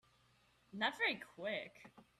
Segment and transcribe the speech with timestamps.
[0.73, 1.85] Not very Quick